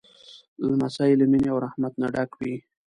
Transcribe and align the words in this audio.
لمسی 0.67 1.11
له 1.19 1.25
مینې 1.31 1.49
او 1.53 1.57
رحمت 1.65 1.93
نه 2.01 2.07
ډک 2.13 2.31
وي. 2.39 2.53